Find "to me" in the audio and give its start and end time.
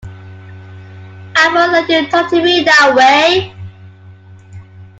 2.31-2.63